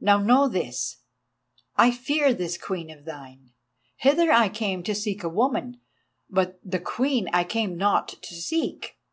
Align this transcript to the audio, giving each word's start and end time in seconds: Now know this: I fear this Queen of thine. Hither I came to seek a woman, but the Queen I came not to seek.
Now 0.00 0.18
know 0.18 0.48
this: 0.48 0.96
I 1.76 1.92
fear 1.92 2.34
this 2.34 2.58
Queen 2.58 2.90
of 2.90 3.04
thine. 3.04 3.52
Hither 3.98 4.32
I 4.32 4.48
came 4.48 4.82
to 4.82 4.96
seek 4.96 5.22
a 5.22 5.28
woman, 5.28 5.80
but 6.28 6.58
the 6.64 6.80
Queen 6.80 7.28
I 7.32 7.44
came 7.44 7.76
not 7.76 8.08
to 8.20 8.34
seek. 8.34 8.96